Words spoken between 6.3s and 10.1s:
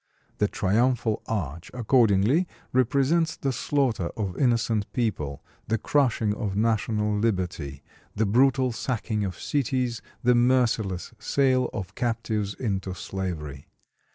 of national liberty, the brutal sacking of cities,